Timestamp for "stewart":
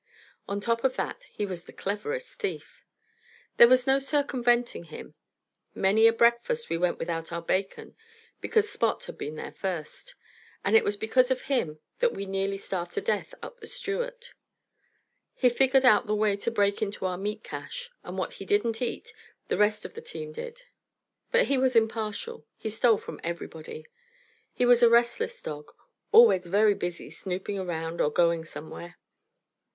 13.67-14.33